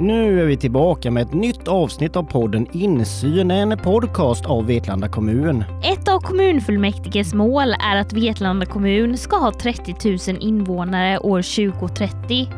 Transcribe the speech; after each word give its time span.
Nu 0.00 0.42
är 0.42 0.46
vi 0.46 0.56
tillbaka 0.56 1.10
med 1.10 1.22
ett 1.22 1.32
nytt 1.32 1.68
avsnitt 1.68 2.16
av 2.16 2.22
podden 2.22 2.66
Insyn, 2.72 3.50
en 3.50 3.78
podcast 3.78 4.46
av 4.46 4.66
Vetlanda 4.66 5.08
kommun. 5.08 5.64
Ett 5.82 6.08
av 6.08 6.20
kommunfullmäktiges 6.20 7.34
mål 7.34 7.74
är 7.92 7.96
att 7.96 8.12
Vetlanda 8.12 8.66
kommun 8.66 9.18
ska 9.18 9.36
ha 9.36 9.52
30 9.52 10.32
000 10.32 10.38
invånare 10.40 11.18
år 11.18 11.70
2030. 11.72 12.48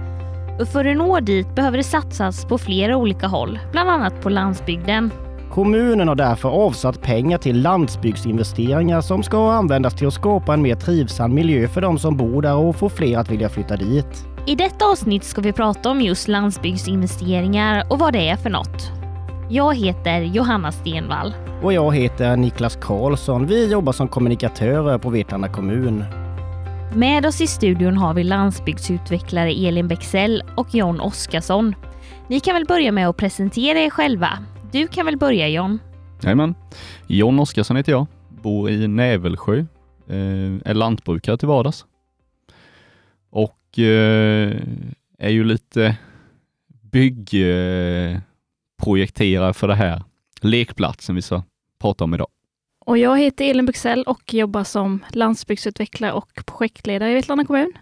Och 0.61 0.69
för 0.69 0.85
att 0.85 0.97
nå 0.97 1.21
dit 1.21 1.55
behöver 1.55 1.77
det 1.77 1.85
satsas 1.85 2.45
på 2.45 2.59
flera 2.59 2.97
olika 2.97 3.27
håll, 3.27 3.59
bland 3.73 3.91
annat 3.91 4.23
på 4.23 4.29
landsbygden. 4.29 5.11
Kommunen 5.51 6.09
har 6.09 6.15
därför 6.15 6.49
avsatt 6.49 7.03
pengar 7.03 7.39
till 7.39 7.63
landsbygdsinvesteringar 7.63 9.01
som 9.01 9.23
ska 9.23 9.53
användas 9.53 9.95
till 9.95 10.07
att 10.07 10.15
skapa 10.15 10.55
en 10.55 10.63
mer 10.63 10.75
trivsam 10.75 11.35
miljö 11.35 11.69
för 11.69 11.81
de 11.81 11.99
som 11.99 12.17
bor 12.17 12.43
där 12.43 12.57
och 12.57 12.77
få 12.77 12.89
fler 12.89 13.19
att 13.19 13.31
vilja 13.31 13.49
flytta 13.49 13.77
dit. 13.77 14.30
I 14.47 14.55
detta 14.55 14.85
avsnitt 14.85 15.25
ska 15.25 15.41
vi 15.41 15.53
prata 15.53 15.91
om 15.91 16.01
just 16.01 16.29
landsbygdsinvesteringar 16.29 17.87
och 17.91 17.99
vad 17.99 18.13
det 18.13 18.29
är 18.29 18.37
för 18.37 18.51
något. 18.51 18.93
Jag 19.51 19.77
heter 19.77 20.21
Johanna 20.21 20.73
Stenvall. 20.73 21.35
Och 21.63 21.73
jag 21.73 21.95
heter 21.95 22.37
Niklas 22.37 22.77
Karlsson. 22.77 23.47
Vi 23.47 23.73
jobbar 23.73 23.93
som 23.93 24.09
kommunikatörer 24.09 24.99
på 24.99 25.11
Vetlanda 25.11 25.49
kommun. 25.49 26.05
Med 26.95 27.27
oss 27.27 27.41
i 27.41 27.47
studion 27.47 27.97
har 27.97 28.15
vi 28.15 28.25
landsbygdsutvecklare 28.25 29.51
Elin 29.51 29.89
Bexell 29.89 30.43
och 30.57 30.75
John 30.75 31.01
Oskarsson. 31.01 31.75
Ni 32.29 32.41
kan 32.41 32.55
väl 32.55 32.65
börja 32.65 32.93
med 32.93 33.09
att 33.09 33.17
presentera 33.17 33.79
er 33.79 33.91
själva. 33.91 34.29
Du 34.73 34.87
kan 34.87 35.07
väl 35.07 35.17
börja 35.17 35.49
John? 35.49 35.79
Jajamän. 36.23 36.55
John 37.07 37.39
Oskarsson 37.39 37.77
heter 37.77 37.93
jag, 37.93 38.07
bor 38.29 38.71
i 38.71 38.89
Nävelsjö, 38.89 39.59
eh, 39.59 40.17
är 40.65 40.75
lantbrukare 40.75 41.37
till 41.37 41.49
vardags 41.49 41.85
och 43.31 43.60
eh, 43.79 44.57
är 45.19 45.31
ju 45.31 45.45
lite 45.45 45.97
byggprojekterare 46.93 49.53
för 49.53 49.69
det 49.69 49.75
här 49.75 50.03
lekplatsen 50.41 51.15
vi 51.15 51.23
ska 51.23 51.43
prata 51.81 52.05
om 52.05 52.15
idag. 52.15 52.29
Och 52.87 52.99
jag 52.99 53.19
heter 53.19 53.45
Elin 53.45 53.67
Buxell 53.67 54.03
och 54.03 54.35
jobbar 54.35 54.65
som 54.65 55.05
landsbygdsutvecklare 55.11 56.13
och 56.13 56.43
projektledare 56.47 57.11
i 57.11 57.15
Vetlanda 57.15 57.45
kommun. 57.45 57.73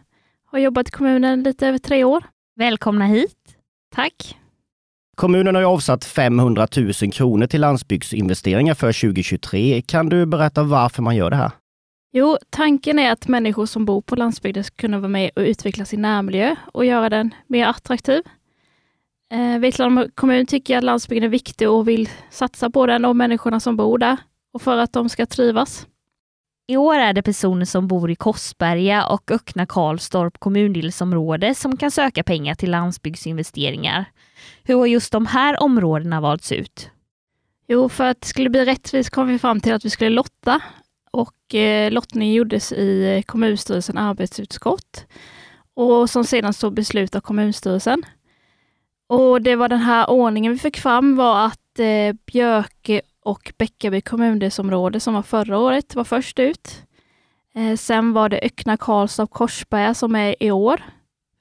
Har 0.44 0.59
jobbat 0.59 0.89
i 0.89 0.91
kommunen 0.91 1.42
lite 1.42 1.69
över 1.69 1.78
tre 1.78 2.05
år. 2.05 2.25
Välkomna 2.56 3.06
hit. 3.06 3.56
Tack. 3.94 4.36
Kommunen 5.16 5.55
har 5.55 5.62
ju 5.62 5.69
avsatt 5.69 6.05
500 6.05 6.66
000 6.77 6.92
kronor 7.12 7.47
till 7.47 7.61
landsbygdsinvesteringar 7.61 8.75
för 8.75 9.00
2023. 9.00 9.83
Kan 9.83 10.09
du 10.09 10.27
berätta 10.27 10.62
varför 10.62 11.03
man 11.03 11.16
gör 11.16 11.31
det 11.31 11.36
här? 11.36 11.50
Jo, 12.12 12.39
tanken 12.51 12.98
är 12.98 13.12
att 13.12 13.28
människor 13.28 13.67
som 13.67 13.84
bor 13.84 14.03
på 14.03 14.17
landsbygden 14.17 14.64
ska 14.64 14.77
kunna 14.77 14.98
vara 14.98 15.09
med 15.09 15.31
och 15.37 15.42
utveckla 15.42 15.84
sin 15.84 16.03
närmiljö 16.03 16.56
och 16.73 16.84
göra 16.84 17.09
den 17.09 17.34
mer 17.47 17.67
attraktiv. 17.67 18.23
Eh, 19.33 19.59
Vetlanda 19.59 20.09
kommun 20.15 20.47
tycker 20.47 20.78
att 20.78 20.84
landsbygden 20.84 21.27
är 21.27 21.31
viktig 21.31 21.70
och 21.70 21.89
vill 21.89 22.09
satsa 22.31 22.70
på 22.70 22.87
den 22.87 23.05
och 23.05 23.17
människorna 23.17 23.61
som 23.61 23.77
bor 23.77 23.98
där 23.98 24.17
och 24.53 24.62
för 24.62 24.77
att 24.77 24.92
de 24.92 25.09
ska 25.09 25.27
trivas. 25.27 25.87
I 26.67 26.77
år 26.77 26.95
är 26.95 27.12
det 27.12 27.23
personer 27.23 27.65
som 27.65 27.89
bor 27.89 28.11
i 28.11 28.15
Korsberga 28.15 29.06
och 29.06 29.31
Öckna 29.31 29.67
Karlstorp 29.67 30.39
kommundelsområde 30.39 31.55
som 31.55 31.77
kan 31.77 31.91
söka 31.91 32.22
pengar 32.22 32.55
till 32.55 32.70
landsbygdsinvesteringar. 32.70 34.05
Hur 34.62 34.75
har 34.75 34.87
just 34.87 35.12
de 35.12 35.27
här 35.27 35.62
områdena 35.62 36.20
valts 36.20 36.53
ut? 36.53 36.91
Jo, 37.69 37.89
för 37.89 38.05
att 38.05 38.20
det 38.20 38.27
skulle 38.27 38.50
bli 38.50 38.65
rättvist 38.65 39.11
kom 39.11 39.28
vi 39.28 39.39
fram 39.39 39.61
till 39.61 39.72
att 39.72 39.84
vi 39.84 39.91
skulle 39.91 40.11
lotta 40.11 40.61
och 41.19 41.55
eh, 41.55 41.91
lottning 41.91 42.33
gjordes 42.33 42.72
i 42.72 43.16
eh, 43.16 43.22
kommunstyrelsen 43.22 43.98
arbetsutskott 43.98 45.06
och 45.75 46.10
som 46.10 46.25
sedan 46.25 46.52
så 46.52 46.70
beslut 46.70 47.14
av 47.14 47.20
kommunstyrelsen. 47.20 48.02
Och 49.08 49.42
det 49.42 49.56
var 49.56 49.69
den 49.69 49.78
här 49.78 50.10
ordningen 50.10 50.52
vi 50.52 50.58
fick 50.58 50.77
fram 50.77 51.16
var 51.16 51.47
att 51.47 51.78
eh, 51.78 52.14
Björke 52.33 53.00
och 53.25 53.53
Bäckaby 53.59 54.00
kommundelsområde 54.00 55.00
som 55.00 55.15
var 55.15 55.22
förra 55.22 55.59
året 55.59 55.94
var 55.94 56.04
först 56.04 56.38
ut. 56.38 56.82
Eh, 57.54 57.76
sen 57.76 58.12
var 58.12 58.28
det 58.28 58.41
Öckna 58.43 58.76
Karlstad 58.76 59.22
och 59.22 59.31
Korsberga 59.31 59.94
som 59.94 60.16
är 60.16 60.43
i 60.43 60.50
år, 60.50 60.82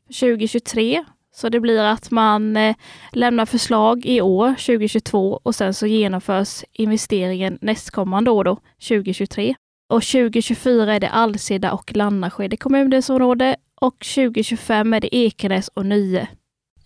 2023. 0.08 1.06
Så 1.36 1.50
det 1.50 1.60
blir 1.60 1.84
att 1.84 2.12
man 2.12 2.58
eh, 2.58 2.76
lämnar 3.12 3.46
förslag 3.46 4.06
i 4.06 4.22
år, 4.22 4.50
2022, 4.50 5.40
och 5.44 5.56
sen 5.56 5.74
så 5.74 5.88
genomförs 5.88 6.64
investeringen 6.74 7.58
nästkommande 7.62 8.32
år, 8.32 8.44
då, 8.44 8.60
2023. 8.88 9.56
Och 9.90 10.04
2024 10.04 10.94
är 10.94 11.00
det 11.00 11.10
Alseda 11.10 11.72
och 11.72 11.96
Lannaskede 11.96 12.58
kommundelsområde 12.58 13.56
och 13.82 14.00
2025 14.00 14.94
är 14.94 15.00
det 15.00 15.16
Ekenäs 15.16 15.68
och 15.68 15.86
Nye. 15.86 16.28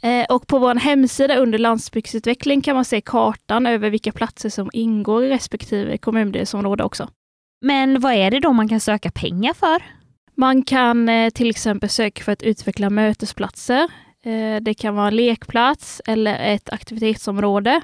Eh, 0.01 0.25
och 0.29 0.47
på 0.47 0.59
vår 0.59 0.75
hemsida 0.75 1.35
under 1.35 1.57
landsbygdsutveckling 1.57 2.61
kan 2.61 2.75
man 2.75 2.85
se 2.85 3.01
kartan 3.01 3.65
över 3.65 3.89
vilka 3.89 4.11
platser 4.11 4.49
som 4.49 4.69
ingår 4.73 5.23
i 5.23 5.29
respektive 5.29 5.97
kommundelsområde 5.97 6.83
också. 6.83 7.09
Men 7.61 7.99
vad 7.99 8.13
är 8.13 8.31
det 8.31 8.39
då 8.39 8.53
man 8.53 8.69
kan 8.69 8.79
söka 8.79 9.11
pengar 9.11 9.53
för? 9.53 9.83
Man 10.35 10.63
kan 10.63 11.09
eh, 11.09 11.29
till 11.29 11.49
exempel 11.49 11.89
söka 11.89 12.23
för 12.23 12.31
att 12.31 12.43
utveckla 12.43 12.89
mötesplatser. 12.89 13.87
Eh, 14.23 14.61
det 14.61 14.73
kan 14.73 14.95
vara 14.95 15.07
en 15.07 15.15
lekplats 15.15 16.01
eller 16.05 16.53
ett 16.53 16.69
aktivitetsområde. 16.69 17.81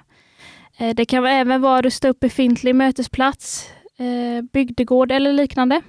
Det 0.96 1.06
kan 1.06 1.26
även 1.26 1.62
vara 1.62 1.78
att 1.78 1.86
rusta 1.86 2.10
upp 2.10 2.20
befintlig 2.20 2.76
mötesplats, 2.76 3.70
bygdegård 4.54 5.12
eller 5.12 5.34
liknande. 5.34 5.82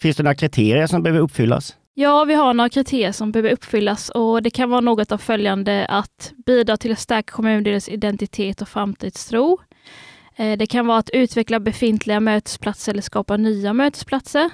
Finns 0.00 0.16
det 0.16 0.22
några 0.22 0.34
kriterier 0.34 0.86
som 0.86 1.02
behöver 1.02 1.20
uppfyllas? 1.20 1.76
Ja, 1.94 2.24
vi 2.24 2.34
har 2.34 2.54
några 2.54 2.68
kriterier 2.68 3.12
som 3.12 3.32
behöver 3.32 3.50
uppfyllas 3.50 4.10
och 4.10 4.42
det 4.42 4.50
kan 4.50 4.70
vara 4.70 4.80
något 4.80 5.12
av 5.12 5.18
följande 5.18 5.86
att 5.86 6.32
bidra 6.46 6.76
till 6.76 6.92
att 6.92 6.98
stärka 6.98 7.32
kommundelens 7.32 7.88
identitet 7.88 8.62
och 8.62 8.68
framtidstro. 8.68 9.58
Det 10.58 10.66
kan 10.66 10.86
vara 10.86 10.98
att 10.98 11.10
utveckla 11.10 11.60
befintliga 11.60 12.20
mötesplatser 12.20 12.92
eller 12.92 13.02
skapa 13.02 13.36
nya 13.36 13.72
mötesplatser. 13.72 14.50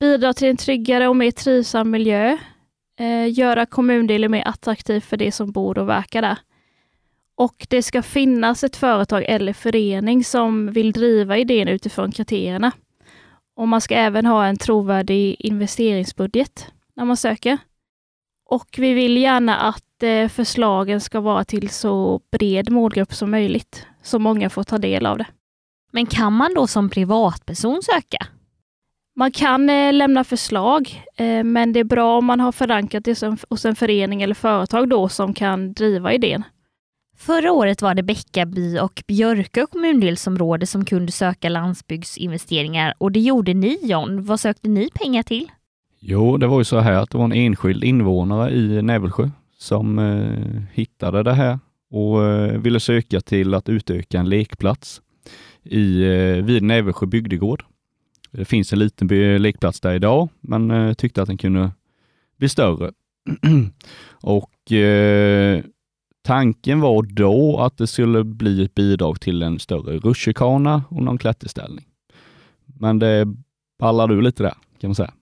Bidra 0.00 0.32
till 0.32 0.48
en 0.48 0.56
tryggare 0.56 1.08
och 1.08 1.16
mer 1.16 1.30
trivsam 1.30 1.90
miljö. 1.90 2.36
Göra 3.30 3.66
kommundelen 3.66 4.30
mer 4.30 4.48
attraktiv 4.48 5.00
för 5.00 5.16
de 5.16 5.32
som 5.32 5.52
bor 5.52 5.78
och 5.78 5.88
verkar 5.88 6.22
där. 6.22 6.38
Och 7.38 7.66
det 7.70 7.82
ska 7.82 8.02
finnas 8.02 8.64
ett 8.64 8.76
företag 8.76 9.24
eller 9.28 9.52
förening 9.52 10.24
som 10.24 10.72
vill 10.72 10.92
driva 10.92 11.38
idén 11.38 11.68
utifrån 11.68 12.12
kriterierna. 12.12 12.72
Och 13.56 13.68
man 13.68 13.80
ska 13.80 13.94
även 13.94 14.26
ha 14.26 14.46
en 14.46 14.56
trovärdig 14.56 15.36
investeringsbudget 15.38 16.66
när 16.96 17.04
man 17.04 17.16
söker. 17.16 17.58
Och 18.50 18.68
vi 18.78 18.92
vill 18.92 19.16
gärna 19.16 19.56
att 19.56 20.02
eh, 20.02 20.28
förslagen 20.28 21.00
ska 21.00 21.20
vara 21.20 21.44
till 21.44 21.68
så 21.68 22.20
bred 22.30 22.70
målgrupp 22.70 23.14
som 23.14 23.30
möjligt, 23.30 23.86
så 24.02 24.18
många 24.18 24.50
får 24.50 24.64
ta 24.64 24.78
del 24.78 25.06
av 25.06 25.18
det. 25.18 25.26
Men 25.92 26.06
kan 26.06 26.32
man 26.32 26.54
då 26.54 26.66
som 26.66 26.90
privatperson 26.90 27.82
söka? 27.82 28.26
Man 29.16 29.32
kan 29.32 29.70
eh, 29.70 29.92
lämna 29.92 30.24
förslag, 30.24 31.04
eh, 31.16 31.44
men 31.44 31.72
det 31.72 31.80
är 31.80 31.84
bra 31.84 32.18
om 32.18 32.24
man 32.24 32.40
har 32.40 32.52
förankrat 32.52 33.04
det 33.04 33.22
hos 33.50 33.64
en 33.64 33.76
förening 33.76 34.22
eller 34.22 34.34
företag 34.34 34.88
då 34.88 35.08
som 35.08 35.34
kan 35.34 35.72
driva 35.72 36.12
idén. 36.12 36.44
Förra 37.18 37.52
året 37.52 37.82
var 37.82 37.94
det 37.94 38.02
Bäckaby 38.02 38.78
och 38.78 39.02
Björkö 39.06 39.66
kommundelsområde 39.66 40.66
som 40.66 40.84
kunde 40.84 41.12
söka 41.12 41.48
landsbygdsinvesteringar 41.48 42.94
och 42.98 43.12
det 43.12 43.20
gjorde 43.20 43.54
ni 43.54 43.78
John. 43.82 44.24
Vad 44.24 44.40
sökte 44.40 44.68
ni 44.68 44.90
pengar 44.94 45.22
till? 45.22 45.50
Jo, 46.00 46.36
det 46.36 46.46
var 46.46 46.58
ju 46.58 46.64
så 46.64 46.78
här 46.78 46.92
att 46.92 47.10
det 47.10 47.18
var 47.18 47.24
en 47.24 47.32
enskild 47.32 47.84
invånare 47.84 48.50
i 48.50 48.82
Nävelsjö 48.82 49.30
som 49.58 49.98
eh, 49.98 50.62
hittade 50.72 51.22
det 51.22 51.32
här 51.32 51.58
och 51.90 52.24
eh, 52.24 52.58
ville 52.60 52.80
söka 52.80 53.20
till 53.20 53.54
att 53.54 53.68
utöka 53.68 54.18
en 54.18 54.28
lekplats 54.28 55.02
i, 55.62 56.02
eh, 56.02 56.44
vid 56.44 56.62
Nävelsjö 56.62 57.06
bygdegård. 57.06 57.64
Det 58.30 58.44
finns 58.44 58.72
en 58.72 58.78
liten 58.78 59.08
lekplats 59.42 59.80
där 59.80 59.94
idag, 59.94 60.28
men 60.40 60.70
eh, 60.70 60.94
tyckte 60.94 61.22
att 61.22 61.28
den 61.28 61.38
kunde 61.38 61.70
bli 62.36 62.48
större. 62.48 62.92
och 64.10 64.72
eh, 64.72 65.64
Tanken 66.28 66.80
var 66.80 67.02
då 67.02 67.58
att 67.58 67.78
det 67.78 67.86
skulle 67.86 68.24
bli 68.24 68.64
ett 68.64 68.74
bidrag 68.74 69.20
till 69.20 69.42
en 69.42 69.58
större 69.58 69.98
rutschkana 69.98 70.82
och 70.88 71.02
någon 71.02 71.18
klätterställning. 71.18 71.84
Men 72.66 72.98
det 72.98 73.26
ballade 73.78 74.14
ur 74.14 74.22
lite 74.22 74.42
där, 74.42 74.54
kan 74.80 74.90
man 74.90 74.94
säga. 74.94 75.12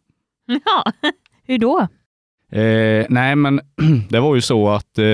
Ja, 0.46 0.92
hur 1.44 1.58
då? 1.58 1.80
Eh, 2.58 3.06
nej, 3.08 3.36
men 3.36 3.60
det 4.08 4.20
var 4.20 4.34
ju 4.34 4.40
så 4.40 4.68
att 4.68 4.98
eh, 4.98 5.04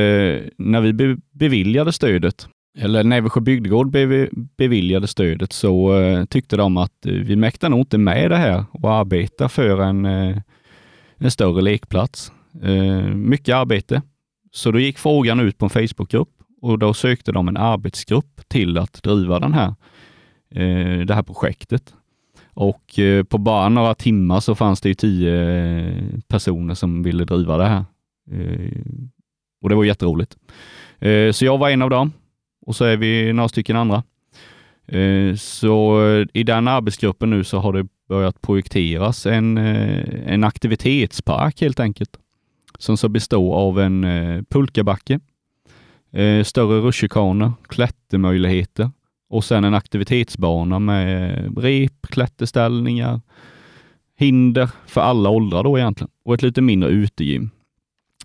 när 0.58 0.80
vi 0.80 0.92
be 0.92 1.16
beviljade 1.30 1.92
stödet, 1.92 2.48
eller 2.78 3.04
Nävelsjö 3.04 3.40
bygdegård 3.40 3.90
be 3.90 4.28
beviljade 4.32 5.06
stödet, 5.06 5.52
så 5.52 5.98
eh, 5.98 6.24
tyckte 6.24 6.56
de 6.56 6.76
att 6.76 7.06
eh, 7.06 7.12
vi 7.12 7.36
mäktar 7.36 7.68
nog 7.68 7.80
inte 7.80 7.98
med 7.98 8.30
det 8.30 8.36
här 8.36 8.64
och 8.72 8.92
arbeta 8.92 9.48
för 9.48 9.82
en, 9.82 10.04
eh, 10.04 10.38
en 11.16 11.30
större 11.30 11.62
lekplats. 11.62 12.32
Eh, 12.62 13.14
mycket 13.14 13.54
arbete 13.54 14.02
så 14.54 14.70
då 14.70 14.78
gick 14.78 14.99
frågan 14.99 15.40
ut 15.40 15.58
på 15.58 15.66
en 15.66 15.70
Facebookgrupp 15.70 16.28
och 16.62 16.78
då 16.78 16.94
sökte 16.94 17.32
de 17.32 17.49
en 17.49 17.56
arbetsgrupp 17.56 18.49
till 18.49 18.78
att 18.78 19.02
driva 19.02 19.40
den 19.40 19.54
här, 19.54 19.75
eh, 20.54 21.06
det 21.06 21.14
här 21.14 21.22
projektet. 21.22 21.94
Och 22.54 22.99
eh, 22.99 23.25
på 23.25 23.38
bara 23.38 23.69
några 23.69 23.94
timmar 23.94 24.40
så 24.40 24.54
fanns 24.54 24.81
det 24.81 24.88
ju 24.88 24.94
tio 24.94 25.34
eh, 25.34 25.94
personer 26.28 26.75
som 26.75 27.02
ville 27.02 27.25
driva 27.25 27.56
det 27.56 27.66
här. 27.66 27.84
Eh, 28.31 28.82
och 29.62 29.69
det 29.69 29.75
var 29.75 29.84
jätteroligt. 29.84 30.37
Eh, 30.99 31.32
så 31.32 31.44
jag 31.44 31.58
var 31.58 31.70
en 31.70 31.82
av 31.82 31.90
dem 31.90 32.12
och 32.66 32.76
så 32.76 32.84
är 32.84 32.96
vi 32.96 33.32
några 33.32 33.49
stycken 33.49 33.76
andra. 33.76 34.02
Eh, 34.87 35.34
så 35.37 36.06
eh, 36.06 36.26
i 36.32 36.43
den 36.43 36.69
arbetsgruppen 36.69 37.31
nu 37.31 37.44
så 37.44 37.58
har 37.58 37.72
det 37.72 37.87
börjat 38.08 38.43
projekteras 38.43 39.26
en, 39.26 39.58
en 39.58 40.44
aktivitetspark 40.44 41.60
helt 41.60 41.81
enkelt, 41.81 42.16
som 42.82 42.96
ska 42.96 43.08
bestå 43.08 43.55
av 43.55 43.81
en 43.81 44.06
pulkabacke, 44.50 45.20
större 46.44 46.81
rutschkanor, 46.81 47.52
klättermöjligheter 47.69 48.90
och 49.31 49.44
sen 49.44 49.64
en 49.64 49.75
aktivitetsbana 49.75 50.79
med 50.79 51.58
rep, 51.58 52.06
klätterställningar, 52.11 53.20
hinder 54.19 54.70
för 54.87 55.00
alla 55.00 55.31
åldrar 55.31 55.64
då 55.64 55.79
egentligen 55.79 56.11
och 56.25 56.34
ett 56.34 56.43
lite 56.43 56.61
mindre 56.61 56.90
utegym. 56.90 57.50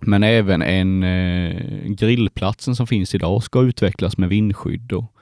Men 0.01 0.24
även 0.24 0.62
en 0.62 1.03
eh, 1.03 1.83
grillplatsen 1.86 2.75
som 2.75 2.88
finns 2.88 3.15
idag 3.15 3.44
ska 3.44 3.62
utvecklas 3.62 4.18
med 4.18 4.30
vindskydd 4.30 4.94
och 4.94 5.13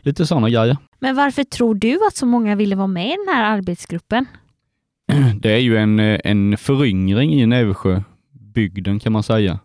lite 0.00 0.26
sådana 0.26 0.50
grejer. 0.50 0.76
Men 0.98 1.16
varför 1.16 1.44
tror 1.44 1.74
du 1.74 2.06
att 2.06 2.16
så 2.16 2.26
många 2.26 2.56
ville 2.56 2.76
vara 2.76 2.86
med 2.86 3.06
i 3.06 3.16
den 3.26 3.34
här 3.34 3.56
arbetsgruppen? 3.56 4.26
Det 5.40 5.52
är 5.52 5.58
ju 5.58 5.76
en, 5.76 6.00
en 6.00 6.56
föryngring 6.56 7.34
i 7.34 7.46
bygden 8.56 9.00
kan 9.00 9.12
man 9.12 9.22
säga. 9.22 9.58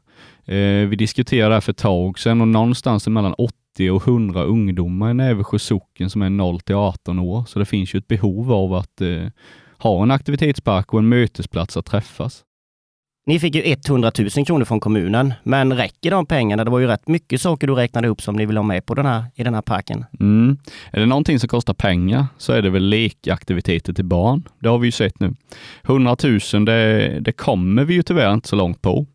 Eh, 0.45 0.87
vi 0.87 0.95
diskuterade 0.95 1.49
det 1.49 1.53
här 1.53 1.61
för 1.61 1.71
ett 1.71 1.77
tag 1.77 2.19
sedan 2.19 2.41
och 2.41 2.47
någonstans 2.47 3.07
mellan 3.07 3.33
80 3.33 3.91
och 3.91 4.07
100 4.07 4.43
ungdomar 4.43 5.11
i 5.11 5.13
Nävesjö 5.13 5.59
socken 5.59 6.09
som 6.09 6.21
är 6.21 6.29
0 6.29 6.59
till 6.59 6.75
18 6.75 7.19
år. 7.19 7.45
Så 7.47 7.59
det 7.59 7.65
finns 7.65 7.95
ju 7.95 7.97
ett 7.97 8.07
behov 8.07 8.53
av 8.53 8.73
att 8.73 9.01
eh, 9.01 9.27
ha 9.77 10.03
en 10.03 10.11
aktivitetspark 10.11 10.93
och 10.93 10.99
en 10.99 11.09
mötesplats 11.09 11.77
att 11.77 11.85
träffas. 11.85 12.43
Ni 13.25 13.39
fick 13.39 13.55
ju 13.55 13.75
100 13.87 14.11
000 14.35 14.45
kronor 14.45 14.65
från 14.65 14.79
kommunen, 14.79 15.33
men 15.43 15.73
räcker 15.73 16.11
de 16.11 16.25
pengarna? 16.25 16.63
Det 16.63 16.71
var 16.71 16.79
ju 16.79 16.87
rätt 16.87 17.07
mycket 17.07 17.41
saker 17.41 17.67
du 17.67 17.73
räknade 17.75 18.07
upp 18.07 18.21
som 18.21 18.35
ni 18.35 18.45
vill 18.45 18.57
ha 18.57 18.63
med 18.63 18.85
på 18.85 18.93
den 18.93 19.05
här, 19.05 19.23
i 19.35 19.43
den 19.43 19.53
här 19.53 19.61
parken. 19.61 20.05
Mm. 20.19 20.57
Är 20.91 20.99
det 20.99 21.05
någonting 21.05 21.39
som 21.39 21.49
kostar 21.49 21.73
pengar 21.73 22.25
så 22.37 22.53
är 22.53 22.61
det 22.61 22.69
väl 22.69 22.83
lekaktiviteter 22.83 23.93
till 23.93 24.05
barn. 24.05 24.43
Det 24.59 24.69
har 24.69 24.77
vi 24.77 24.87
ju 24.87 24.91
sett 24.91 25.19
nu. 25.19 25.33
100 25.83 26.15
000, 26.53 26.65
det, 26.65 27.19
det 27.19 27.31
kommer 27.31 27.83
vi 27.83 27.93
ju 27.93 28.03
tyvärr 28.03 28.33
inte 28.33 28.47
så 28.47 28.55
långt 28.55 28.81
på. 28.81 29.05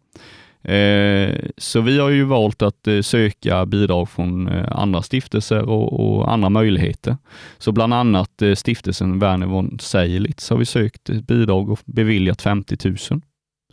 Eh, 0.63 1.35
så 1.57 1.81
vi 1.81 1.99
har 1.99 2.11
ju 2.11 2.25
valt 2.25 2.63
att 2.63 2.89
eh, 2.89 3.01
söka 3.01 3.67
bidrag 3.67 4.09
från 4.09 4.49
eh, 4.49 4.73
andra 4.73 5.03
stiftelser 5.03 5.63
och, 5.63 6.01
och, 6.01 6.33
andra 6.33 6.49
möjligheter. 6.49 7.17
Så 7.59 7.73
bland 7.73 7.95
annat 7.95 8.43
eh, 8.43 8.55
stiftelsen 8.55 9.19
Werner 9.19 9.47
von 9.47 9.79
Seilitz 9.81 10.51
har 10.51 10.57
vi 10.57 10.65
sökt 10.65 11.09
bidrag 11.09 11.71
och 11.71 11.81
beviljat 11.85 12.43
50 12.43 12.77
000. 13.11 13.21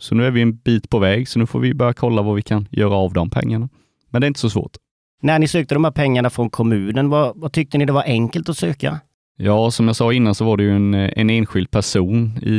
Så 0.04 0.14
nu 0.14 0.26
är 0.26 0.30
vi 0.30 0.42
en 0.42 0.56
bit 0.56 0.90
på 0.90 0.98
väg, 0.98 1.28
så 1.28 1.38
nu 1.38 1.46
får 1.46 1.60
vi 1.60 1.74
börja 1.74 1.92
kolla 1.92 2.22
vad 2.22 2.36
vi 2.36 2.42
kan 2.42 2.68
göra 2.70 2.94
av 2.94 3.12
de 3.12 3.30
pengarna. 3.30 3.68
Men 4.10 4.20
det 4.20 4.24
är 4.24 4.28
inte 4.28 4.40
så 4.40 4.50
svårt. 4.50 4.76
När 5.22 5.38
ni 5.38 5.48
sökte 5.48 5.74
de 5.74 5.84
här 5.84 5.90
pengarna 5.90 6.30
från 6.30 6.50
kommunen, 6.50 7.08
vad, 7.08 7.32
vad 7.36 7.52
tyckte 7.52 7.78
ni 7.78 7.84
det 7.84 7.92
var 7.92 8.02
enkelt 8.02 8.48
att 8.48 8.58
söka? 8.58 9.00
Ja, 9.36 9.70
som 9.70 9.86
jag 9.86 9.96
sa 9.96 10.12
innan 10.12 10.34
så 10.34 10.44
var 10.44 10.56
det 10.56 10.62
ju 10.62 10.76
en, 10.76 10.94
en 10.94 11.30
enskild 11.30 11.70
person 11.70 12.38
i, 12.42 12.52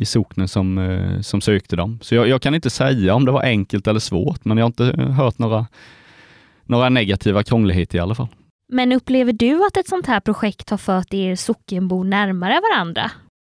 i 0.00 0.04
socknen 0.04 0.48
som, 0.48 0.98
som 1.22 1.40
sökte 1.40 1.76
dem. 1.76 1.98
Så 2.02 2.14
jag, 2.14 2.28
jag, 2.28 2.42
kan 2.42 2.54
inte 2.54 2.70
säga 2.70 3.14
om 3.14 3.24
det 3.24 3.32
var 3.32 3.42
enkelt 3.42 3.86
eller 3.86 4.00
svårt, 4.00 4.44
men 4.44 4.58
jag 4.58 4.64
har 4.64 4.68
inte 4.68 5.02
hört 5.02 5.38
några, 5.38 5.66
några 6.64 6.88
negativa 6.88 7.42
krångligheter 7.42 7.98
i 7.98 8.00
alla 8.00 8.14
fall. 8.14 8.28
Men 8.72 8.92
upplever 8.92 9.32
du 9.32 9.66
att 9.66 9.76
ett 9.76 9.88
sånt 9.88 10.06
här 10.06 10.20
projekt 10.20 10.70
har 10.70 10.78
fört 10.78 11.14
er 11.14 11.36
sockenbor 11.36 12.04
närmare 12.04 12.60
varandra? 12.70 13.10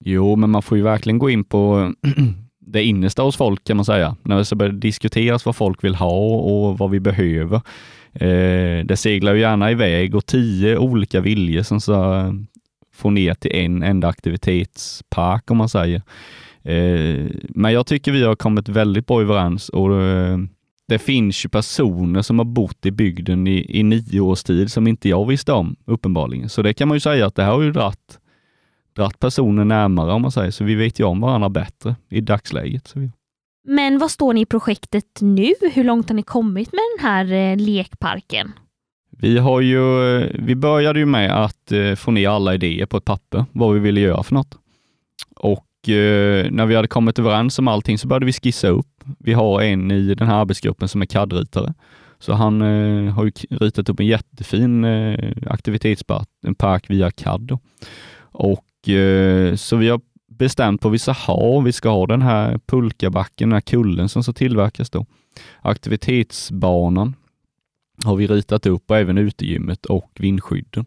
Jo, 0.05 0.35
men 0.35 0.49
man 0.49 0.61
får 0.61 0.77
ju 0.77 0.83
verkligen 0.83 1.19
gå 1.19 1.29
in 1.29 1.43
på 1.43 1.93
det 2.71 2.83
innersta 2.83 3.21
hos 3.21 3.37
folk 3.37 3.63
kan 3.63 3.77
man 3.77 3.85
säga. 3.85 4.15
När 4.21 4.49
det 4.49 4.55
börjar 4.55 4.73
diskuteras 4.73 5.45
vad 5.45 5.55
folk 5.55 5.83
vill 5.83 5.95
ha 5.95 6.19
och 6.35 6.77
vad 6.77 6.89
vi 6.89 6.99
behöver. 6.99 7.61
Eh, 8.13 8.85
det 8.85 8.97
seglar 8.97 9.33
ju 9.33 9.39
gärna 9.39 9.71
iväg 9.71 10.15
och 10.15 10.25
tio 10.25 10.77
olika 10.77 11.21
viljor 11.21 11.63
som 11.63 11.81
så 11.81 11.95
får 12.93 13.11
ner 13.11 13.33
till 13.33 13.55
en 13.55 13.83
enda 13.83 14.07
aktivitetspark 14.07 15.51
om 15.51 15.57
man 15.57 15.69
säger. 15.69 16.01
Eh, 16.63 17.25
men 17.49 17.73
jag 17.73 17.87
tycker 17.87 18.11
vi 18.11 18.23
har 18.23 18.35
kommit 18.35 18.69
väldigt 18.69 19.07
bra 19.07 19.21
överens 19.21 19.69
och 19.69 20.01
eh, 20.01 20.37
det 20.87 20.99
finns 20.99 21.45
ju 21.45 21.49
personer 21.49 22.21
som 22.21 22.39
har 22.39 22.45
bott 22.45 22.85
i 22.85 22.91
bygden 22.91 23.47
i, 23.47 23.79
i 23.79 23.83
nio 23.83 24.19
års 24.19 24.43
tid 24.43 24.71
som 24.71 24.87
inte 24.87 25.09
jag 25.09 25.27
visste 25.27 25.53
om 25.53 25.75
uppenbarligen. 25.85 26.49
Så 26.49 26.61
det 26.61 26.73
kan 26.73 26.87
man 26.87 26.95
ju 26.95 26.99
säga 26.99 27.25
att 27.25 27.35
det 27.35 27.43
här 27.43 27.51
har 27.51 27.61
ju 27.61 27.71
dratt 27.71 28.19
dratt 28.95 29.19
personer 29.19 29.65
närmare 29.65 30.13
om 30.13 30.21
man 30.21 30.31
säger, 30.31 30.51
så 30.51 30.63
vi 30.63 30.75
vet 30.75 30.99
ju 30.99 31.03
om 31.03 31.21
varandra 31.21 31.49
bättre 31.49 31.95
i 32.09 32.21
dagsläget. 32.21 32.87
Så 32.87 32.99
vi... 32.99 33.11
Men 33.67 33.99
vad 33.99 34.11
står 34.11 34.33
ni 34.33 34.41
i 34.41 34.45
projektet 34.45 35.05
nu? 35.21 35.53
Hur 35.73 35.83
långt 35.83 36.09
har 36.09 36.15
ni 36.15 36.23
kommit 36.23 36.71
med 36.71 36.81
den 36.97 37.07
här 37.09 37.31
eh, 37.31 37.57
lekparken? 37.57 38.51
Vi, 39.17 39.37
har 39.37 39.61
ju, 39.61 40.17
eh, 40.17 40.29
vi 40.33 40.55
började 40.55 40.99
ju 40.99 41.05
med 41.05 41.43
att 41.43 41.71
eh, 41.71 41.95
få 41.95 42.11
ner 42.11 42.29
alla 42.29 42.53
idéer 42.53 42.85
på 42.85 42.97
ett 42.97 43.05
papper, 43.05 43.45
vad 43.51 43.73
vi 43.73 43.79
ville 43.79 43.99
göra 43.99 44.23
för 44.23 44.33
något. 44.33 44.57
Och 45.35 45.67
när 46.51 46.65
vi 46.65 46.75
hade 46.75 46.87
kommit 46.87 47.19
överens 47.19 47.59
om 47.59 47.67
allting 47.67 47.97
så 47.97 48.07
började 48.07 48.25
vi 48.25 48.33
skissa 48.33 48.67
upp. 48.67 49.03
Vi 49.19 49.33
har 49.33 49.61
en 49.61 49.91
i 49.91 50.15
den 50.15 50.27
här 50.27 50.41
arbetsgruppen 50.41 50.87
som 50.87 51.01
är 51.01 51.05
CAD-ritare. 51.05 51.73
Så 52.19 52.33
han 52.33 52.61
eh, 52.61 53.13
har 53.13 53.25
ju 53.25 53.31
ritat 53.49 53.89
upp 53.89 53.99
en 53.99 54.05
jättefin 54.05 54.83
eh, 54.83 55.31
aktivitetspark, 55.47 56.27
en 56.45 56.55
park 56.55 56.89
via 56.89 57.11
CAD. 57.11 57.57
Och 58.21 58.63
Eh, 58.63 58.70
Eh, 58.87 59.55
så 59.55 59.75
vi 59.75 59.89
har 59.89 60.01
bestämt 60.27 60.81
på 60.81 60.89
vissa 60.89 61.11
hav, 61.11 61.39
ha. 61.39 61.59
Vi 61.59 61.71
ska 61.71 61.89
ha 61.89 62.05
den 62.05 62.21
här 62.21 62.59
pulkabacken, 62.65 63.49
den 63.49 63.53
här 63.53 63.61
kullen 63.61 64.09
som 64.09 64.23
ska 64.23 64.33
tillverkas 64.33 64.89
då. 64.89 65.05
Aktivitetsbanan 65.61 67.15
har 68.05 68.15
vi 68.15 68.27
ritat 68.27 68.65
upp 68.65 68.91
och 68.91 68.97
även 68.97 69.17
utegymmet 69.17 69.85
och 69.85 70.11
vindskydden. 70.19 70.85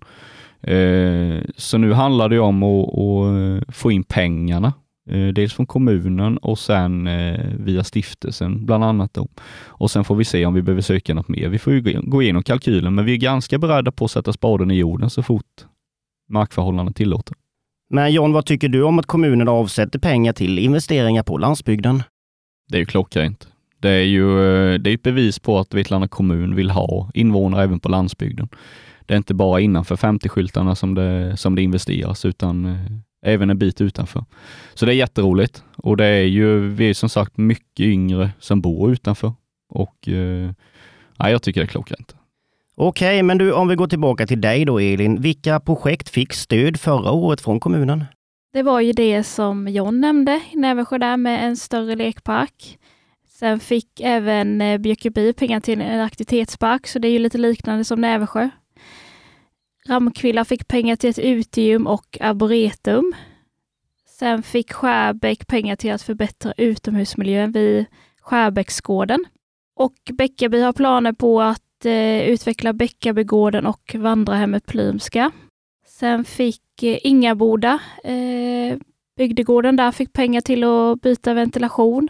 Eh, 0.61 1.45
så 1.57 1.79
nu 1.79 1.93
handlar 1.93 2.29
det 2.29 2.39
om 2.39 2.63
att, 2.63 3.77
få 3.77 3.93
in 3.93 4.05
pengarna, 4.05 4.73
eh, 5.11 5.29
dels 5.29 5.53
från 5.53 5.67
kommunen 5.67 6.39
och 6.39 6.59
sen 6.59 7.09
via 7.65 7.85
stiftelsen 7.85 8.67
bland 8.67 8.85
annat. 8.85 9.15
Då. 9.15 9.29
Och 9.67 9.91
sen 9.91 10.05
får 10.05 10.17
vi 10.17 10.25
se 10.25 10.47
om 10.47 10.55
vi 10.55 10.63
behöver 10.63 10.83
söka 10.83 11.15
något 11.15 11.29
mer. 11.29 11.49
Vi 11.49 11.59
får 11.59 11.73
ju 11.73 12.01
gå 12.03 12.23
igenom 12.23 12.43
kalkylen, 12.43 12.95
men 12.95 13.05
vi 13.05 13.13
är 13.13 13.17
ganska 13.17 13.59
beredda 13.59 13.93
på 13.93 14.05
att 14.05 14.11
sätta 14.11 14.33
spaden 14.33 14.71
i 14.71 14.75
jorden 14.75 15.11
så 15.11 15.23
fort 15.23 15.67
markförhållandena 16.29 16.93
tillåter. 16.93 17.37
Men 17.91 18.13
John, 18.13 18.33
vad 18.33 18.47
tycker 18.47 18.69
du 18.69 18.83
om 18.83 18.99
att 18.99 19.07
kommunen 19.07 19.49
avsätter 19.49 19.99
pengar 19.99 20.33
till 20.33 20.59
investeringar 20.59 21.23
på 21.23 21.39
landsbygden? 21.39 22.03
Det 22.69 22.77
är 22.77 22.81
ju 22.81 22.87
klockrent. 22.87 23.49
Det 23.81 23.91
är 23.91 24.03
ju 24.03 24.23
eh, 24.23 24.79
det 24.79 24.91
är 24.91 24.95
ett 24.95 25.03
bevis 25.03 25.39
på 25.39 25.59
att 25.59 25.75
Vetlanda 25.75 26.09
kommun 26.09 26.55
vill 26.55 26.71
ha 26.71 27.11
invånare 27.15 27.63
även 27.63 27.81
på 27.81 27.89
landsbygden. 27.89 28.49
Det 29.07 29.15
är 29.15 29.19
inte 29.19 29.35
bara 29.35 29.61
innanför 29.61 29.97
50-skyltarna 29.97 30.75
som 30.75 30.95
det, 30.95 31.37
som 31.37 31.55
det 31.55 31.63
investeras, 31.63 32.25
utan 32.25 32.65
eh, 32.67 32.77
även 33.27 33.51
en 33.51 33.59
bit 33.59 33.81
utanför. 33.81 34.25
Så 34.75 34.87
det 34.87 34.93
är 34.93 34.97
jätteroligt 34.97 35.65
och 35.77 35.97
det 35.97 36.07
är 36.07 36.23
ju, 36.23 36.69
vi 36.69 36.91
är 36.91 36.95
som 36.95 37.09
sagt 37.09 37.37
mycket 37.37 37.87
yngre 37.87 38.31
som 38.39 38.61
bor 38.61 38.93
utanför 38.93 39.33
och 39.69 40.09
eh, 40.09 40.51
jag 41.19 41.43
tycker 41.43 41.61
det 41.61 41.65
är 41.65 41.69
klockrent. 41.69 42.17
Okej, 42.77 43.23
men 43.23 43.39
du, 43.39 43.53
om 43.53 43.69
vi 43.69 43.75
går 43.75 43.87
tillbaka 43.87 44.27
till 44.27 44.41
dig 44.41 44.65
då 44.65 44.79
Elin. 44.79 45.21
Vilka 45.21 45.61
projekt 45.61 46.09
fick 46.09 46.33
stöd 46.33 46.81
förra 46.81 47.13
året 47.13 47.41
från 47.41 47.61
kommunen? 47.61 48.05
Det 48.53 48.63
var 48.63 48.81
ju 48.81 48.93
det 48.93 49.25
som 49.25 49.69
John 49.69 50.01
nämnde 50.01 50.41
i 50.53 50.57
Näversjö 50.57 50.99
där 50.99 51.17
med 51.17 51.47
en 51.47 51.57
större 51.57 51.97
lekpark. 51.97 52.79
Sen 53.29 53.61
fick 53.61 54.01
även 54.01 54.61
eh, 54.61 54.79
Björkeby 54.79 55.33
pengar 55.33 55.61
till 55.61 55.81
en 55.81 56.01
aktivitetspark, 56.01 56.87
så 56.87 56.99
det 56.99 57.09
är 57.09 57.13
ju 57.13 57.19
lite 57.19 57.39
liknande 57.39 57.85
som 57.85 58.01
Näversjö. 58.01 58.51
Ramkvilla 59.89 60.45
fick 60.45 60.69
pengar 60.69 60.97
till 60.97 61.11
ett 61.11 61.19
utegym 61.19 61.87
och 61.87 62.19
arboretum. 62.21 63.15
Sen 64.19 64.43
fick 64.43 64.73
Skärbäck 64.73 65.47
pengar 65.47 65.77
till 65.77 65.93
att 65.93 66.03
förbättra 66.03 66.53
utomhusmiljön 66.57 67.53
vid 67.53 67.85
Skärbäcksgården. 68.21 69.25
Och 69.77 69.95
Bäckeby 70.13 70.61
har 70.61 70.73
planer 70.73 71.13
på 71.13 71.43
att 71.43 71.64
eh, 71.87 72.29
utveckla 72.29 72.73
Bäckabygården 72.73 73.67
och 73.67 73.95
vandrarhemmet 73.99 74.67
Plymska. 74.67 75.31
Sen 75.87 76.25
fick 76.25 76.83
eh, 76.83 76.99
Ingaboda, 77.03 77.79
eh, 78.05 78.79
bygdegården 79.17 79.77
där, 79.77 79.93
fick 79.93 80.13
pengar 80.13 80.41
till 80.41 80.65
att 80.65 81.01
byta 81.01 81.35
ventilation. 81.35 82.09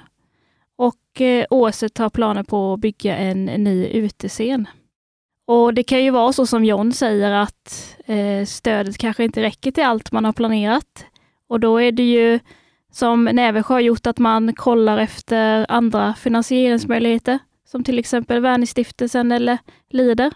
Och 0.76 1.20
eh, 1.20 1.46
Åset 1.50 1.98
har 1.98 2.10
planer 2.10 2.42
på 2.42 2.72
att 2.72 2.80
bygga 2.80 3.16
en, 3.16 3.44
ny 3.44 3.86
utescen. 3.86 4.68
Och 5.46 5.74
det 5.74 5.82
kan 5.82 6.04
ju 6.04 6.10
vara 6.10 6.32
så 6.32 6.46
som 6.46 6.64
John 6.64 6.92
säger 6.92 7.32
att 7.32 7.96
eh, 8.06 8.44
stödet 8.46 8.98
kanske 8.98 9.24
inte 9.24 9.42
räcker 9.42 9.70
till 9.70 9.84
allt 9.84 10.12
man 10.12 10.24
har 10.24 10.32
planerat. 10.32 11.06
Och 11.48 11.60
då 11.60 11.80
är 11.80 11.92
det 11.92 12.12
ju 12.12 12.40
som 12.92 13.24
Nävesjö 13.24 13.74
har 13.74 13.80
gjort 13.80 14.06
att 14.06 14.18
man 14.18 14.54
kollar 14.54 14.98
efter 14.98 15.66
andra 15.68 16.14
finansieringsmöjligheter 16.14 17.38
som 17.74 17.84
till 17.84 17.98
exempel 17.98 18.40
Wernerstiftelsen 18.40 19.32
eller 19.32 19.58
Lider. 19.90 20.32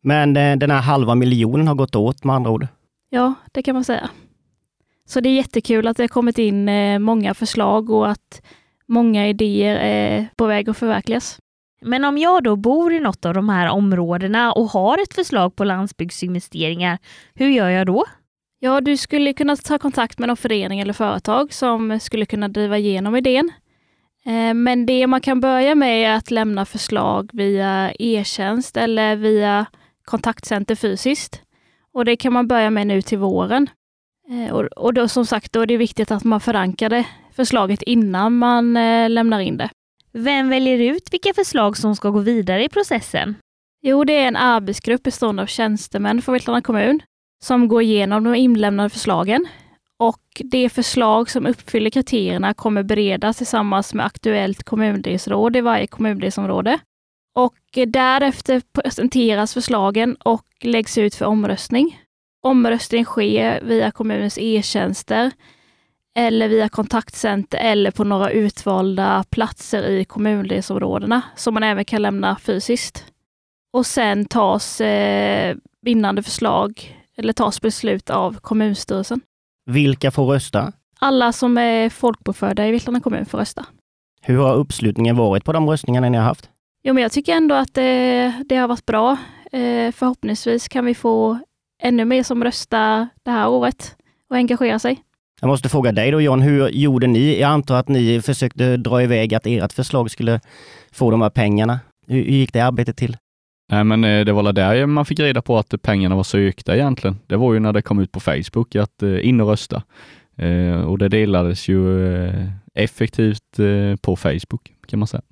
Men 0.00 0.36
eh, 0.36 0.56
den 0.56 0.70
här 0.70 0.80
halva 0.80 1.14
miljonen 1.14 1.68
har 1.68 1.74
gått 1.74 1.96
åt 1.96 2.24
med 2.24 2.36
andra 2.36 2.50
ord? 2.50 2.66
Ja, 3.10 3.34
det 3.52 3.62
kan 3.62 3.74
man 3.74 3.84
säga. 3.84 4.10
Så 5.06 5.20
det 5.20 5.28
är 5.28 5.34
jättekul 5.34 5.86
att 5.86 5.96
det 5.96 6.02
har 6.02 6.08
kommit 6.08 6.38
in 6.38 6.68
eh, 6.68 6.98
många 6.98 7.34
förslag 7.34 7.90
och 7.90 8.10
att 8.10 8.42
många 8.86 9.28
idéer 9.28 9.76
är 9.76 10.28
på 10.36 10.46
väg 10.46 10.70
att 10.70 10.76
förverkligas. 10.76 11.38
Men 11.82 12.04
om 12.04 12.18
jag 12.18 12.44
då 12.44 12.56
bor 12.56 12.92
i 12.92 13.00
något 13.00 13.24
av 13.24 13.34
de 13.34 13.48
här 13.48 13.68
områdena 13.70 14.52
och 14.52 14.66
har 14.66 15.02
ett 15.02 15.14
förslag 15.14 15.56
på 15.56 15.64
landsbygdsinvesteringar, 15.64 16.98
hur 17.34 17.48
gör 17.48 17.68
jag 17.68 17.86
då? 17.86 18.04
Ja, 18.58 18.80
du 18.80 18.96
skulle 18.96 19.32
kunna 19.32 19.56
ta 19.56 19.78
kontakt 19.78 20.18
med 20.18 20.28
någon 20.28 20.36
förening 20.36 20.80
eller 20.80 20.92
företag 20.92 21.52
som 21.52 22.00
skulle 22.00 22.26
kunna 22.26 22.48
driva 22.48 22.78
igenom 22.78 23.16
idén. 23.16 23.52
Eh, 24.26 24.54
men 24.54 24.86
det 24.86 25.06
man 25.06 25.20
kan 25.20 25.40
börja 25.40 25.74
med 25.74 26.04
är 26.04 26.16
att 26.16 26.30
lämna 26.30 26.64
förslag 26.64 27.30
via 27.32 27.92
e-tjänst 27.98 28.76
eller 28.76 29.16
via 29.16 29.66
kontaktcenter 30.04 30.74
fysiskt. 30.74 31.42
Och 31.92 32.04
det 32.04 32.16
kan 32.16 32.32
man 32.32 32.48
börja 32.48 32.70
med 32.70 32.86
nu 32.86 33.02
till 33.02 33.18
våren. 33.18 33.70
Eh, 34.28 34.54
och 34.54 34.94
då 34.94 35.08
som 35.08 35.26
sagt, 35.26 35.52
då 35.52 35.60
är 35.60 35.66
det 35.66 35.76
viktigt 35.76 36.10
att 36.10 36.24
man 36.24 36.40
förankrar 36.40 37.04
förslaget 37.32 37.82
innan 37.82 38.38
man 38.38 38.76
eh, 38.76 39.10
lämnar 39.10 39.40
in 39.40 39.56
det. 39.56 39.70
Vem 40.12 40.48
väljer 40.48 40.78
ut 40.94 41.12
vilka 41.12 41.34
förslag 41.34 41.76
som 41.76 41.96
ska 41.96 42.10
gå 42.10 42.18
vidare 42.18 42.64
i 42.64 42.68
processen? 42.68 43.34
Jo, 43.82 44.04
det 44.04 44.12
är 44.12 44.28
en 44.28 44.36
arbetsgrupp 44.36 45.02
bestående 45.02 45.42
av 45.42 45.46
tjänstemän 45.46 46.22
från 46.22 46.32
Vetlanda 46.32 46.60
kommun 46.60 47.02
som 47.42 47.68
går 47.68 47.82
igenom 47.82 48.24
de 48.24 48.34
inlämnade 48.34 48.90
förslagen. 48.90 49.46
Och 50.02 50.42
det 50.44 50.68
förslag 50.68 51.30
som 51.30 51.46
uppfyller 51.46 51.90
kriterierna 51.90 52.54
kommer 52.54 52.82
beredas 52.82 53.36
tillsammans 53.36 53.94
med 53.94 54.06
aktuellt 54.06 54.62
kommundelsråd 54.64 55.56
i 55.56 55.60
varje 55.60 55.86
kommundelsområde. 55.86 56.78
Och 57.34 57.56
därefter 57.86 58.62
presenteras 58.72 59.54
förslagen 59.54 60.14
och 60.14 60.46
läggs 60.60 60.98
ut 60.98 61.14
för 61.14 61.24
omröstning. 61.24 62.00
Omröstning 62.42 63.04
sker 63.04 63.60
via 63.62 63.90
kommunens 63.90 64.38
e-tjänster 64.38 65.30
eller 66.14 66.48
via 66.48 66.68
kontaktcenter 66.68 67.58
eller 67.58 67.90
på 67.90 68.04
några 68.04 68.30
utvalda 68.30 69.24
platser 69.30 69.82
i 69.82 70.04
kommundelsområdena 70.04 71.22
som 71.36 71.54
man 71.54 71.62
även 71.62 71.84
kan 71.84 72.02
lämna 72.02 72.36
fysiskt. 72.36 73.04
Och 73.72 73.86
sen 73.86 74.24
tas 74.24 74.80
eh, 74.80 75.56
bindande 75.82 76.22
förslag 76.22 76.96
eller 77.16 77.32
tas 77.32 77.60
beslut 77.60 78.10
av 78.10 78.38
kommunstyrelsen. 78.40 79.20
Vilka 79.66 80.10
får 80.10 80.26
rösta? 80.26 80.72
Alla 80.98 81.32
som 81.32 81.58
är 81.58 81.90
folkbokförda 81.90 82.66
i 82.66 82.72
Vetlanda 82.72 83.00
kommun 83.00 83.26
får 83.26 83.38
rösta. 83.38 83.66
Hur 84.22 84.38
har 84.38 84.54
uppslutningen 84.54 85.16
varit 85.16 85.44
på 85.44 85.52
de 85.52 85.70
röstningarna 85.70 86.08
ni 86.08 86.18
har 86.18 86.24
haft? 86.24 86.50
Jo, 86.82 86.94
men 86.94 87.02
jag 87.02 87.12
tycker 87.12 87.32
ändå 87.32 87.54
att 87.54 87.74
det, 87.74 88.32
det 88.48 88.56
har 88.56 88.68
varit 88.68 88.86
bra. 88.86 89.16
Eh, 89.52 89.92
förhoppningsvis 89.92 90.68
kan 90.68 90.84
vi 90.84 90.94
få 90.94 91.38
ännu 91.82 92.04
mer 92.04 92.22
som 92.22 92.44
röstar 92.44 93.08
det 93.22 93.30
här 93.30 93.48
året 93.48 93.96
och 94.30 94.36
engagerar 94.36 94.78
sig. 94.78 95.02
Jag 95.40 95.48
måste 95.48 95.68
fråga 95.68 95.92
dig 95.92 96.10
då 96.10 96.20
John, 96.20 96.42
hur 96.42 96.68
gjorde 96.68 97.06
ni? 97.06 97.40
Jag 97.40 97.50
antar 97.50 97.76
att 97.76 97.88
ni 97.88 98.22
försökte 98.22 98.76
dra 98.76 99.02
iväg 99.02 99.34
att 99.34 99.46
ert 99.46 99.72
förslag 99.72 100.10
skulle 100.10 100.40
få 100.92 101.10
de 101.10 101.22
här 101.22 101.30
pengarna. 101.30 101.80
Hur, 102.06 102.16
hur 102.16 102.32
gick 102.32 102.52
det 102.52 102.60
arbetet 102.60 102.96
till? 102.96 103.16
Nej, 103.72 103.84
men 103.84 104.04
eh, 104.04 104.24
det 104.24 104.32
var 104.32 104.52
där 104.52 104.86
man 104.86 105.04
fick 105.04 105.20
reda 105.20 105.42
på 105.42 105.58
att 105.58 105.82
pengarna 105.82 106.16
var 106.16 106.22
sökta 106.22 106.74
egentligen. 106.74 107.18
Det 107.26 107.36
var 107.36 107.54
ju 107.54 107.60
när 107.60 107.72
det 107.72 107.82
kom 107.82 107.98
ut 107.98 108.12
på 108.12 108.20
Facebook 108.20 108.76
att 108.76 109.02
eh, 109.02 109.28
in 109.28 109.40
och 109.40 109.48
rösta. 109.48 109.82
Eh, 110.36 110.80
och 110.80 110.98
det 110.98 111.08
delades 111.08 111.68
ju 111.68 112.08
effektivt 112.74 113.60
på 114.00 114.16
Facebook 114.16 114.72
kan 114.86 114.98
man 114.98 115.08
säga. 115.08 115.22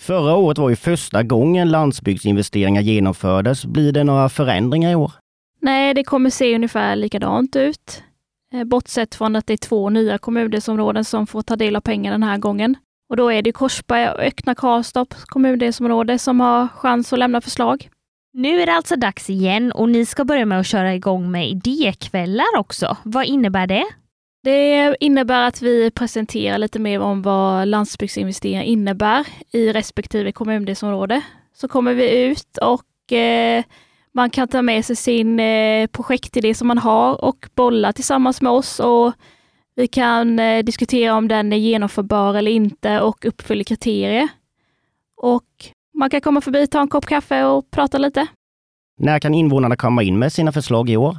Förra 0.00 0.36
året 0.36 0.58
var 0.58 0.70
ju 0.70 0.76
första 0.76 1.22
gången 1.22 1.70
landsbygdsinvesteringar 1.70 2.82
genomfördes. 2.82 3.66
Blir 3.66 3.92
det 3.92 4.04
några 4.04 4.28
förändringar 4.28 4.90
i 4.90 4.94
år? 4.94 5.12
Nej, 5.60 5.94
det 5.94 6.04
kommer 6.04 6.30
se 6.30 6.54
ungefär 6.54 6.96
likadant 6.96 7.56
ut. 7.56 8.02
Bortsett 8.66 9.14
från 9.14 9.36
att 9.36 9.46
det 9.46 9.52
är 9.52 9.56
två 9.56 9.90
nya 9.90 10.18
kommundelsområden 10.18 11.04
som 11.04 11.26
får 11.26 11.42
ta 11.42 11.56
del 11.56 11.76
av 11.76 11.80
pengar 11.80 12.12
den 12.12 12.22
här 12.22 12.38
gången. 12.38 12.76
Och 13.12 13.16
då 13.16 13.32
är 13.32 13.42
det 13.42 13.52
Korsberga 13.52 14.14
och 14.14 14.20
Ökna 14.20 14.54
Karlstorp 14.54 15.14
kommundelsområde 15.14 16.18
som 16.18 16.40
har 16.40 16.68
chans 16.68 17.12
att 17.12 17.18
lämna 17.18 17.40
förslag. 17.40 17.88
Nu 18.32 18.60
är 18.60 18.66
det 18.66 18.72
alltså 18.72 18.96
dags 18.96 19.30
igen 19.30 19.72
och 19.72 19.88
ni 19.88 20.06
ska 20.06 20.24
börja 20.24 20.46
med 20.46 20.60
att 20.60 20.66
köra 20.66 20.94
igång 20.94 21.30
med 21.30 21.48
idékvällar 21.48 22.58
också. 22.58 22.96
Vad 23.02 23.24
innebär 23.24 23.66
det? 23.66 23.84
Det 24.42 24.96
innebär 25.00 25.48
att 25.48 25.62
vi 25.62 25.90
presenterar 25.90 26.58
lite 26.58 26.78
mer 26.78 27.00
om 27.00 27.22
vad 27.22 27.68
landsbygdsinvesteringar 27.68 28.62
innebär 28.62 29.26
i 29.52 29.72
respektive 29.72 30.32
kommundelsområde. 30.32 31.20
Så 31.54 31.68
kommer 31.68 31.94
vi 31.94 32.24
ut 32.24 32.58
och 32.58 33.12
eh, 33.12 33.64
man 34.12 34.30
kan 34.30 34.48
ta 34.48 34.62
med 34.62 34.84
sig 34.84 34.96
sin 34.96 35.40
eh, 35.40 35.86
projektidé 35.86 36.54
som 36.54 36.68
man 36.68 36.78
har 36.78 37.24
och 37.24 37.48
bolla 37.54 37.92
tillsammans 37.92 38.42
med 38.42 38.52
oss 38.52 38.80
och 38.80 39.12
vi 39.74 39.86
kan 39.86 40.38
eh, 40.38 40.64
diskutera 40.64 41.14
om 41.14 41.28
den 41.28 41.52
är 41.52 41.56
genomförbar 41.56 42.34
eller 42.34 42.50
inte 42.50 43.00
och 43.00 43.24
uppfyller 43.24 43.64
kriterier. 43.64 44.28
Och 45.16 45.44
man 45.94 46.10
kan 46.10 46.20
komma 46.20 46.40
förbi, 46.40 46.66
ta 46.66 46.80
en 46.80 46.88
kopp 46.88 47.06
kaffe 47.06 47.44
och 47.44 47.70
prata 47.70 47.98
lite. 47.98 48.26
När 48.98 49.18
kan 49.18 49.34
invånarna 49.34 49.76
komma 49.76 50.02
in 50.02 50.18
med 50.18 50.32
sina 50.32 50.52
förslag 50.52 50.90
i 50.90 50.96
år? 50.96 51.18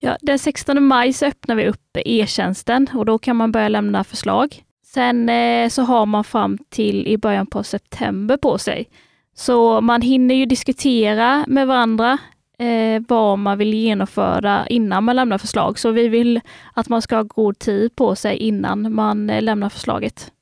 Ja, 0.00 0.16
den 0.20 0.38
16 0.38 0.84
maj 0.84 1.12
så 1.12 1.26
öppnar 1.26 1.54
vi 1.54 1.68
upp 1.68 1.96
e-tjänsten 2.04 2.86
och 2.94 3.06
då 3.06 3.18
kan 3.18 3.36
man 3.36 3.52
börja 3.52 3.68
lämna 3.68 4.04
förslag. 4.04 4.64
Sen 4.86 5.28
eh, 5.28 5.68
så 5.68 5.82
har 5.82 6.06
man 6.06 6.24
fram 6.24 6.58
till 6.68 7.06
i 7.06 7.18
början 7.18 7.46
på 7.46 7.62
september 7.62 8.36
på 8.36 8.58
sig. 8.58 8.88
Så 9.34 9.80
man 9.80 10.02
hinner 10.02 10.34
ju 10.34 10.46
diskutera 10.46 11.44
med 11.48 11.66
varandra 11.66 12.18
eh, 12.60 13.02
vad 13.08 13.38
man 13.38 13.58
vill 13.58 13.74
genomföra 13.74 14.66
innan 14.66 15.04
man 15.04 15.16
lämnar 15.16 15.38
förslag. 15.38 15.78
Så 15.78 15.90
vi 15.90 16.08
vill 16.08 16.40
att 16.74 16.88
man 16.88 17.02
ska 17.02 17.16
ha 17.16 17.22
god 17.22 17.58
tid 17.58 17.96
på 17.96 18.16
sig 18.16 18.36
innan 18.36 18.94
man 18.94 19.30
eh, 19.30 19.42
lämnar 19.42 19.68
förslaget. 19.68 20.32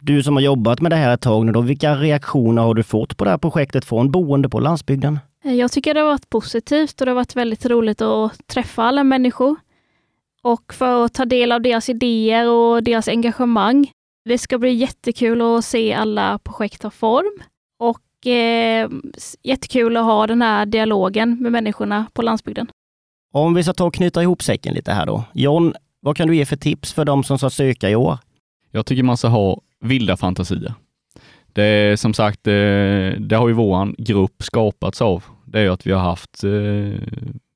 Du 0.00 0.22
som 0.22 0.34
har 0.34 0.42
jobbat 0.42 0.80
med 0.80 0.92
det 0.92 0.96
här 0.96 1.14
ett 1.14 1.20
tag 1.20 1.46
nu 1.46 1.52
då, 1.52 1.60
vilka 1.60 1.94
reaktioner 1.94 2.62
har 2.62 2.74
du 2.74 2.82
fått 2.82 3.16
på 3.16 3.24
det 3.24 3.30
här 3.30 3.38
projektet 3.38 3.84
från 3.84 4.10
boende 4.10 4.48
på 4.48 4.60
landsbygden? 4.60 5.18
Eh, 5.44 5.54
jag 5.54 5.72
tycker 5.72 5.94
det 5.94 6.00
har 6.00 6.06
varit 6.06 6.30
positivt 6.30 7.00
och 7.00 7.06
det 7.06 7.10
har 7.10 7.16
varit 7.16 7.36
väldigt 7.36 7.66
roligt 7.66 8.02
att 8.02 8.46
träffa 8.46 8.82
alla 8.82 9.04
människor 9.04 9.56
och 10.42 10.74
för 10.74 11.04
att 11.04 11.14
ta 11.14 11.24
del 11.24 11.52
av 11.52 11.62
deras 11.62 11.88
idéer 11.88 12.48
och 12.48 12.82
deras 12.82 13.08
engagemang. 13.08 13.90
Det 14.24 14.38
ska 14.38 14.58
bli 14.58 14.72
jättekul 14.72 15.42
att 15.42 15.64
se 15.64 15.94
alla 15.94 16.38
projekt 16.38 16.82
ta 16.82 16.90
form 16.90 17.42
och 18.22 18.26
eh, 18.26 18.88
jättekul 19.42 19.96
att 19.96 20.04
ha 20.04 20.26
den 20.26 20.42
här 20.42 20.66
dialogen 20.66 21.36
med 21.40 21.52
människorna 21.52 22.06
på 22.12 22.22
landsbygden. 22.22 22.66
Om 23.32 23.54
vi 23.54 23.62
ska 23.62 23.72
ta 23.72 23.84
och 23.84 23.94
knyta 23.94 24.22
ihop 24.22 24.42
säcken 24.42 24.74
lite 24.74 24.92
här 24.92 25.06
då. 25.06 25.24
John, 25.32 25.74
vad 26.00 26.16
kan 26.16 26.28
du 26.28 26.36
ge 26.36 26.44
för 26.44 26.56
tips 26.56 26.92
för 26.92 27.04
de 27.04 27.24
som 27.24 27.38
ska 27.38 27.50
söka 27.50 27.90
i 27.90 27.96
år? 27.96 28.18
Jag 28.70 28.86
tycker 28.86 29.02
man 29.02 29.16
ska 29.16 29.28
ha 29.28 29.60
vilda 29.80 30.16
fantasier. 30.16 30.74
Det 31.52 31.62
är 31.62 31.96
som 31.96 32.14
sagt, 32.14 32.46
eh, 32.46 32.52
det 33.18 33.34
har 33.36 33.48
ju 33.48 33.54
våran 33.54 33.94
grupp 33.98 34.42
skapats 34.42 35.02
av. 35.02 35.24
Det 35.44 35.60
är 35.60 35.70
att 35.70 35.86
vi 35.86 35.92
har 35.92 36.00
haft, 36.00 36.44
eh, 36.44 36.50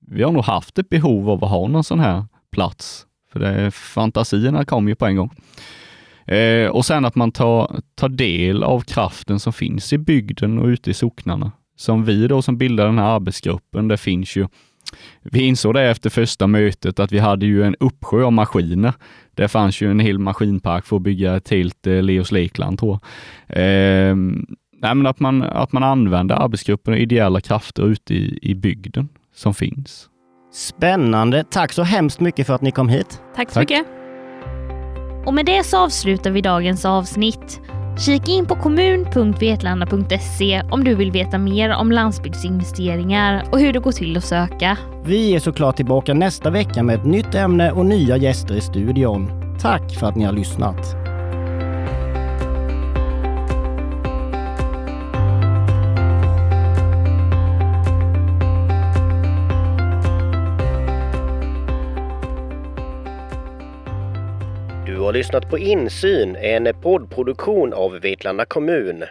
vi 0.08 0.23
har 0.23 0.32
nog 0.32 0.44
haft 0.44 0.78
ett 0.78 0.88
behov 0.88 1.30
av 1.30 1.44
att 1.44 1.50
ha 1.50 1.68
någon 1.68 1.85
sån 1.85 2.00
här 2.00 2.25
plats. 2.52 3.06
För 3.32 3.40
det, 3.40 3.70
fantasierna 3.70 4.64
kom 4.64 4.88
ju 4.88 4.94
på 4.94 5.06
en 5.06 5.16
gång. 5.16 5.30
Eh, 6.26 6.68
och 6.68 6.85
sen 6.85 7.04
att 7.04 7.14
man 7.14 7.33
tar, 7.33 7.80
tar 7.95 8.09
del 8.09 8.62
av 8.62 8.80
kraften 8.80 9.40
som 9.40 9.52
finns 9.52 9.92
i 9.92 9.99
bygden 9.99 10.59
och 10.59 10.66
ute 10.66 10.90
i 10.90 10.95
socknarna. 10.95 11.52
Som 11.76 12.04
vi 12.04 12.28
då 12.28 12.42
som 12.42 12.59
bildar 12.59 12.87
den 12.87 12.99
här 12.99 13.14
arbetsgruppen, 13.14 13.88
det 13.88 13.97
finns 13.97 14.37
ju 14.37 14.49
vi 15.23 15.40
insåg 15.40 15.75
det 15.75 15.83
efter 15.83 16.11
första 16.11 16.47
mötet 16.47 17.00
att 17.00 17.12
vi 17.12 17.18
hade 17.18 17.47
ju 17.47 17.62
en 17.62 17.76
uppsjö 17.80 18.25
av 18.25 18.33
maskiner. 18.33 18.92
Det 19.35 19.49
fanns 19.49 19.80
ju 19.80 19.90
en 19.90 20.00
hel 20.00 20.18
maskinpark 20.18 20.87
för 20.87 20.97
att 20.97 21.02
bygga 21.02 21.37
ett 21.37 21.49
helt 21.49 21.87
eh, 21.87 22.02
Leos 22.02 22.33
Lakeland 22.33 22.78
tror 22.78 22.99
jag. 23.49 23.59
Eh, 23.59 24.16
nej, 24.80 24.95
men 24.95 25.06
att, 25.06 25.21
man, 25.21 25.42
att 25.42 25.73
man 25.73 25.83
använder 25.83 26.35
arbetsgruppen 26.35 26.95
och 26.95 27.00
ideella 27.00 27.40
krafter 27.40 27.87
ute 27.87 28.14
i, 28.14 28.38
i 28.42 28.54
bygden 28.54 29.09
som 29.35 29.54
finns. 29.54 30.09
Spännande! 30.52 31.45
Tack 31.45 31.73
så 31.73 31.83
hemskt 31.83 32.21
mycket 32.21 32.47
för 32.47 32.54
att 32.54 32.62
ni 32.62 32.71
kom 32.71 32.88
hit. 32.88 33.23
Tack 33.37 33.49
så 33.49 33.54
Tack. 33.54 33.71
mycket. 33.71 34.06
Och 35.26 35.35
med 35.35 35.47
det 35.47 35.64
så 35.64 35.78
avslutar 35.78 36.30
vi 36.30 36.40
dagens 36.40 36.85
avsnitt. 36.85 37.61
Kika 37.99 38.33
in 38.33 38.47
på 38.47 38.56
kommun.vetlanda.se 38.56 40.62
om 40.71 40.85
du 40.85 40.95
vill 40.95 41.11
veta 41.11 41.38
mer 41.38 41.71
om 41.71 41.92
landsbygdsinvesteringar 41.92 43.45
och 43.52 43.61
hur 43.61 43.73
det 43.73 43.78
går 43.78 43.92
till 43.92 44.16
att 44.16 44.25
söka. 44.25 44.78
Vi 45.04 45.35
är 45.35 45.40
såklart 45.40 45.76
tillbaka 45.76 46.14
nästa 46.14 46.50
vecka 46.50 46.83
med 46.83 46.95
ett 46.95 47.06
nytt 47.06 47.35
ämne 47.35 47.73
och 47.73 47.87
nya 47.87 48.16
gäster 48.16 48.54
i 48.54 48.61
studion. 48.61 49.30
Tack 49.61 49.95
för 49.95 50.06
att 50.06 50.16
ni 50.16 50.25
har 50.25 50.33
lyssnat. 50.33 51.06
Du 65.07 65.09
har 65.09 65.15
lyssnat 65.15 65.51
på 65.51 65.59
Insyn, 65.59 66.37
en 66.37 66.75
poddproduktion 66.83 67.73
av 67.73 68.01
Vetlanda 68.01 68.45
kommun. 68.45 69.05